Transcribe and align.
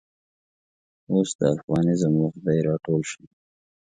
اوس 1.11 1.29
دافغانیزم 1.41 2.13
وخت 2.23 2.39
دی 2.45 2.57
راټول 2.67 3.01
شئ 3.11 3.23